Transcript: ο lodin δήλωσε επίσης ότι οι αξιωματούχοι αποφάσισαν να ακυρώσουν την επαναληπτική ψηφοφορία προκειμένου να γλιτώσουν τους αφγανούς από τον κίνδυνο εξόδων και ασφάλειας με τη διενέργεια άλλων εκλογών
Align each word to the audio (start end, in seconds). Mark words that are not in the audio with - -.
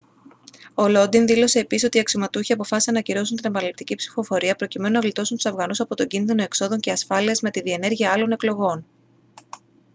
ο 0.73 0.83
lodin 0.85 1.25
δήλωσε 1.25 1.59
επίσης 1.59 1.83
ότι 1.87 1.97
οι 1.97 1.99
αξιωματούχοι 1.99 2.53
αποφάσισαν 2.53 2.93
να 2.93 2.99
ακυρώσουν 2.99 3.35
την 3.35 3.45
επαναληπτική 3.49 3.95
ψηφοφορία 3.95 4.55
προκειμένου 4.55 4.93
να 4.93 4.99
γλιτώσουν 4.99 5.35
τους 5.37 5.45
αφγανούς 5.45 5.79
από 5.79 5.95
τον 5.95 6.07
κίνδυνο 6.07 6.43
εξόδων 6.43 6.79
και 6.79 6.91
ασφάλειας 6.91 7.41
με 7.41 7.51
τη 7.51 7.61
διενέργεια 7.61 8.11
άλλων 8.11 8.31
εκλογών 8.31 8.85